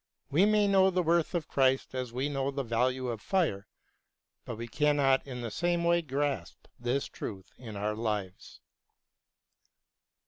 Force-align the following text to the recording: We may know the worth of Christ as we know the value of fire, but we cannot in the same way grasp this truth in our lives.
We 0.31 0.45
may 0.47 0.67
know 0.67 0.89
the 0.89 1.03
worth 1.03 1.35
of 1.35 1.47
Christ 1.47 1.93
as 1.93 2.11
we 2.11 2.27
know 2.27 2.49
the 2.49 2.63
value 2.63 3.09
of 3.09 3.21
fire, 3.21 3.67
but 4.45 4.55
we 4.55 4.67
cannot 4.67 5.27
in 5.27 5.41
the 5.41 5.51
same 5.51 5.83
way 5.83 6.01
grasp 6.01 6.65
this 6.79 7.05
truth 7.05 7.51
in 7.59 7.75
our 7.75 7.93
lives. 7.93 8.61